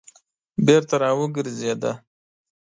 [0.65, 1.91] بېرته راوګرځېده.